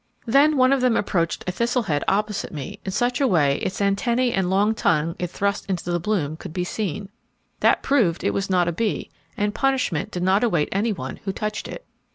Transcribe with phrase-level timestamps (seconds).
[0.25, 3.79] Then one of them approached a thistle head opposite me in such a way its
[3.83, 7.09] antennae and the long tongue it thrust into the bloom could be seen.
[7.59, 11.31] That proved it was not a bee, and punishment did not await any one who
[11.31, 11.85] touched it.